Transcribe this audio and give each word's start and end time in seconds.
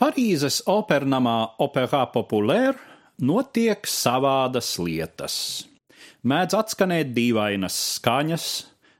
Parīzes 0.00 0.62
opernamā 0.64 1.58
Opera 1.60 2.06
Populaire 2.08 2.78
notiek 3.20 3.84
savādas 3.84 4.70
lietas. 4.80 5.34
Mēdz 6.24 6.56
atskanēt 6.56 7.10
dīvainas 7.12 7.76
skaņas, 7.98 8.46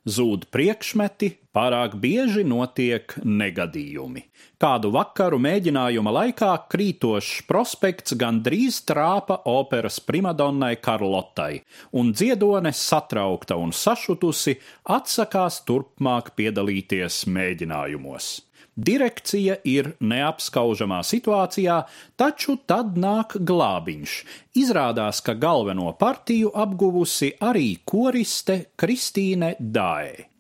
zūd 0.04 0.44
priekšmeti, 0.52 1.30
pārāk 1.56 1.94
bieži 2.02 2.44
notiek 2.44 3.14
negadījumi. 3.24 4.26
Kādu 4.60 4.90
vakaru 4.92 5.38
mēģinājuma 5.40 6.12
laikā 6.18 6.50
krītošs 6.68 7.46
prospekts 7.48 8.18
gandrīz 8.20 8.82
trāpa 8.84 9.40
operas 9.48 10.02
primadonnai 10.04 10.74
Karlotai, 10.84 11.62
un 11.96 12.12
dziedone 12.12 12.74
satraukta 12.76 13.56
un 13.56 13.72
sašutusi 13.72 14.58
atsakās 14.84 15.62
turpmāk 15.64 16.34
piedalīties 16.36 17.24
mēģinājumos. 17.24 18.49
Direkcija 18.76 19.56
ir 19.66 19.92
neapskaužamā 20.00 21.00
situācijā, 21.04 21.82
taču 22.16 22.56
tad 22.70 22.96
nāk 23.00 23.36
glābiņš. 23.36 24.16
Izrādās, 24.62 25.20
ka 25.26 25.34
galveno 25.34 25.92
partiju 25.98 26.54
apguvusi 26.54 27.34
arī 27.40 27.74
koriste 27.84 28.62
Kristīne 28.78 29.56
Dāe. 29.60 30.30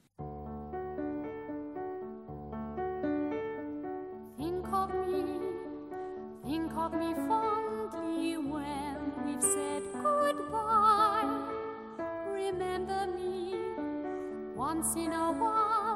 Once 14.70 14.94
in 14.94 15.12
a 15.12 15.32
while, 15.32 15.89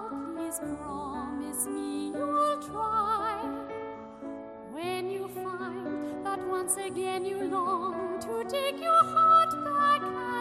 again 6.79 7.25
you 7.25 7.43
long 7.45 8.21
to 8.21 8.45
take 8.49 8.81
your 8.81 9.05
heart 9.05 9.51
back 9.65 10.34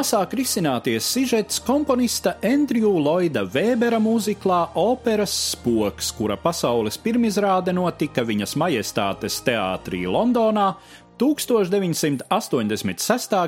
Tā 0.00 0.16
sāk 0.16 0.32
risināties 0.32 1.04
sižets 1.12 1.60
komponista 1.60 2.32
Andriju 2.40 2.88
Lloyda 3.04 3.42
Vēbera 3.44 3.98
mūziklā 4.00 4.72
Operas 4.80 5.34
spoks, 5.50 6.08
kura 6.16 6.40
pasaules 6.40 6.96
pirmizrāde 7.04 7.76
notika 7.76 8.24
viņas 8.24 8.56
majestātes 8.64 9.36
teātrī 9.44 10.08
Londonā 10.08 10.72
1986. 11.20 12.24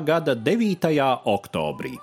gada 0.05 0.37
9. 0.37 0.93
oktobrī. 1.25 1.97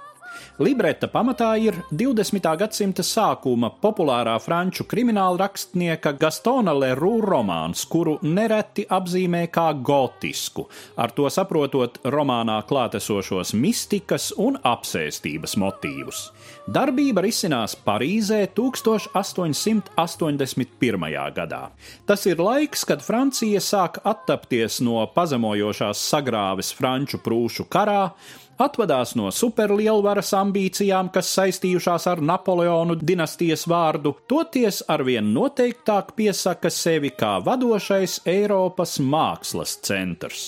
Libreta 0.61 1.09
pamatā 1.09 1.55
ir 1.57 1.73
20. 1.89 2.45
gadsimta 2.61 3.01
sākuma 3.07 3.71
populārā 3.81 4.35
franču 4.45 4.85
krimināla 4.85 5.41
rakstnieka 5.47 6.13
Gastona 6.21 6.75
Leroux 6.77 7.25
romāns, 7.25 7.87
kuru 7.89 8.19
nereti 8.23 8.85
apzīmē 8.85 9.47
kā 9.55 9.73
gotisku, 9.81 10.69
ar 11.01 11.11
to 11.17 11.31
saprotot 11.33 11.97
romānā 12.05 12.61
klātesošos 12.69 13.55
mistikas 13.57 14.33
un 14.37 14.61
apsēstības 14.61 15.57
motīvus. 15.61 16.31
Darbība 16.69 17.25
risinās 17.25 17.73
Parīzē 17.87 18.49
1881. 18.53 21.33
gadā. 21.41 21.63
Tas 22.07 22.27
ir 22.29 22.37
laiks, 22.37 22.85
kad 22.85 23.03
Francija 23.03 23.61
sāk 23.65 23.99
attapties 24.05 24.81
no 24.85 25.07
pazemojošās 25.15 25.99
sagrāves 26.13 26.75
franču 26.77 27.17
prūšu 27.25 27.65
karā, 27.73 28.13
atvadās 28.61 29.15
no 29.19 29.31
superlielvaras 29.35 30.33
ambīcijām, 30.39 31.11
kas 31.15 31.33
saistījušās 31.39 32.07
ar 32.11 32.23
Napoleonu 32.23 32.97
dinastijas 33.01 33.67
vārdu, 33.71 34.15
toties 34.31 34.83
arvien 34.89 35.33
noteiktāk 35.35 36.15
piesaka 36.17 36.71
sevi 36.71 37.11
kā 37.17 37.39
vadošais 37.45 38.21
Eiropas 38.29 38.99
mākslas 39.01 39.79
centrs. 39.87 40.47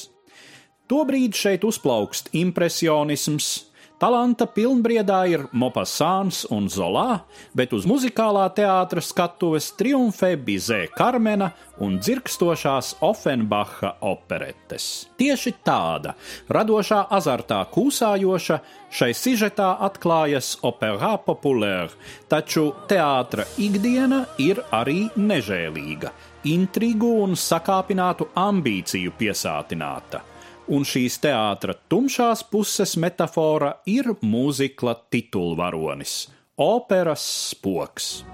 Tobrīd 0.92 1.36
šeit 1.38 1.64
uzplaukst 1.64 2.28
impresionisms, 2.36 3.71
Talanta 4.02 4.48
pilnbriedā 4.50 5.20
ir 5.30 5.44
Mopasāns 5.54 6.40
un 6.50 6.64
Zolā, 6.66 7.20
bet 7.54 7.70
uz 7.70 7.84
muzikālā 7.86 8.48
teātra 8.50 8.98
skatuves 8.98 9.68
triumfē 9.78 10.32
Bizē 10.42 10.88
Karmena 10.90 11.52
un 11.86 12.00
dzirkstošās 12.02 12.96
Offenbacha 13.06 13.92
operetes. 14.02 14.88
Tieši 15.22 15.52
tāda, 15.62 16.16
radošā 16.50 17.04
azartā 17.14 17.60
kūsājoša, 17.70 18.58
šai 18.90 19.12
sižetā 19.14 19.70
atklājas 19.86 20.56
opera 20.66 21.12
populāra, 21.22 21.94
taču 22.26 22.72
teātra 22.90 23.46
ikdiena 23.62 24.24
ir 24.42 24.64
arī 24.74 25.12
nežēlīga, 25.14 26.10
intrigu 26.50 27.14
un 27.22 27.38
sakāpinātu 27.38 28.32
ambīciju 28.48 29.14
piesātināta 29.22 30.24
un 30.68 30.84
šīs 30.86 31.18
teātra 31.22 31.74
tumšās 31.90 32.44
puses 32.50 32.94
metāfora 33.00 33.74
ir 33.86 34.12
mūzikla 34.22 34.94
titulvaronis- 35.10 36.28
operas 36.74 37.24
spoks. 37.50 38.24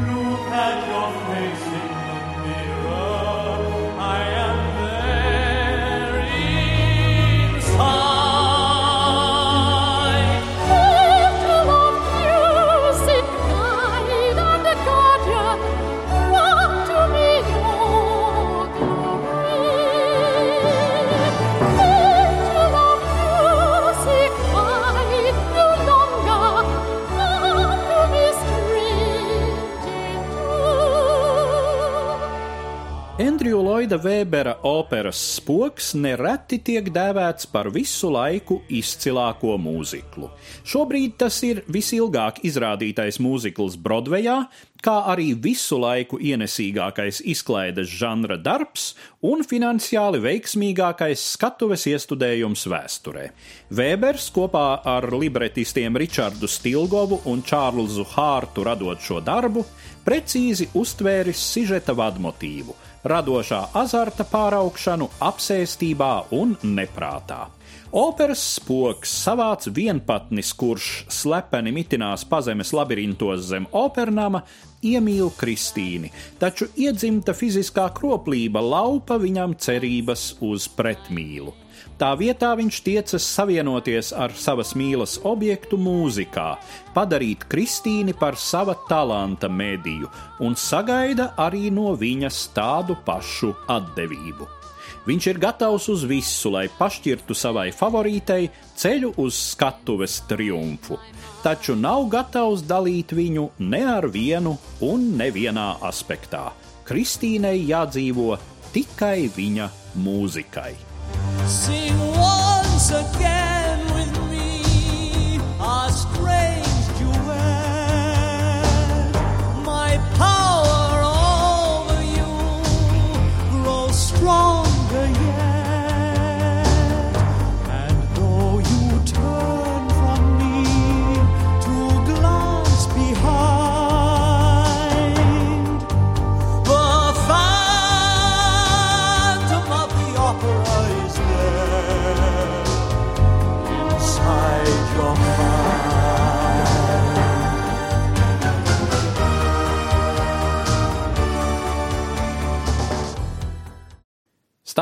Look 0.00 0.52
at 0.52 0.88
your 0.88 1.10
face 1.26 1.89
Andriju 33.20 33.58
Lloyda 33.60 33.98
Vēbera 34.00 34.54
operas 34.64 35.18
spoks 35.34 35.90
nereti 35.92 36.56
tiek 36.64 36.86
dēvēts 36.94 37.50
par 37.52 37.68
visu 37.74 38.08
laiku 38.14 38.62
izcilāko 38.72 39.58
mūziklu. 39.60 40.30
Šobrīd 40.64 41.18
tas 41.20 41.36
ir 41.44 41.60
visilgāk 41.68 42.38
izrādītais 42.48 43.18
mūzikls 43.20 43.76
Broadwayā, 43.76 44.38
kā 44.84 44.96
arī 45.12 45.30
visu 45.34 45.78
laiku 45.80 46.18
ienesīgākais 46.20 47.20
izklaides 47.32 47.90
žanra 48.00 48.38
darbs 48.40 48.94
un 49.26 49.44
finansiāli 49.46 50.20
veiksmīgākais 50.24 51.24
skatuves 51.36 51.86
iestudējums 51.90 52.66
vēsturē. 52.72 53.26
Vēbers 53.70 54.30
kopā 54.34 54.66
ar 54.84 55.08
libretistiem 55.12 55.96
Richardu 56.00 56.48
Stilgovu 56.48 57.22
un 57.30 57.44
Čārlzu 57.46 58.06
Hārtu 58.14 58.64
radot 58.66 59.00
šo 59.04 59.20
darbu, 59.24 59.64
precīzi 60.04 60.70
uztvēris 60.74 61.42
sižeta 61.52 61.96
vadmotīvu 61.96 62.76
radošā 63.04 63.60
azarta 63.80 64.26
pāraugšanu 64.28 65.08
apsēstībā 65.24 66.12
un 66.36 66.56
neprātā. 66.76 67.46
Operas 67.90 68.42
spoks 68.56 69.12
savāc 69.24 69.66
vienpatnis, 69.74 70.52
kurš 70.54 70.90
slepeni 71.10 71.72
mitinās 71.74 72.22
pazemes 72.28 72.70
labirintos 72.76 73.48
zem 73.50 73.66
opernama, 73.74 74.44
iemīl 74.86 75.32
Kristīni, 75.40 76.12
taču 76.38 76.70
iedzimta 76.78 77.34
fiziskā 77.36 77.88
kroplība 77.96 78.62
laupa 78.62 79.18
viņam 79.20 79.58
cerības 79.58 80.30
uz 80.40 80.70
pretmīlu. 80.70 81.59
Tā 82.00 82.14
vietā 82.16 82.54
viņš 82.56 82.76
tiecas 82.80 83.24
savienoties 83.28 84.14
ar 84.16 84.32
savas 84.32 84.70
mīlas 84.72 85.18
objektu 85.28 85.76
mūzikā, 85.76 86.54
padarīt 86.94 87.44
Kristīni 87.52 88.14
par 88.16 88.38
sava 88.40 88.72
talanta 88.88 89.50
mediju 89.52 90.08
un 90.40 90.56
sagaida 90.56 91.34
arī 91.36 91.68
no 91.68 91.92
viņas 92.00 92.40
tādu 92.56 92.96
pašu 93.04 93.52
atdevību. 93.68 94.48
Viņš 95.04 95.28
ir 95.28 95.42
gatavs 95.44 95.90
uz 95.92 96.08
visu, 96.08 96.54
lai 96.56 96.66
pašķirtu 96.72 97.36
savai 97.36 97.68
favorītei 97.76 98.48
ceļu 98.80 99.14
uz 99.20 99.36
skatuves 99.52 100.22
triumfu, 100.28 100.96
taču 101.44 101.76
nav 101.76 102.08
gatavs 102.12 102.64
dalīt 102.64 103.12
viņu 103.12 103.50
ne 103.60 103.84
ar 103.92 104.08
vienu 104.08 104.56
un 104.88 105.10
nevienā 105.20 105.72
aspektā. 105.84 106.48
Kristīnei 106.88 107.58
jādzīvo 107.68 108.38
tikai 108.72 109.28
viņa 109.36 109.74
mūzikai. 110.00 110.89
sing 111.50 111.98
once 112.12 112.92
again. 112.92 113.39